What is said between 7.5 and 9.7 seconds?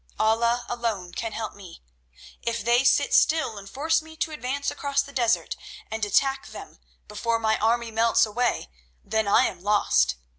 army melts away, then I am